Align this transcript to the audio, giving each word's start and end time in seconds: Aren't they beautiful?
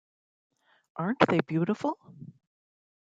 Aren't 0.95 1.27
they 1.29 1.41
beautiful? 1.41 1.99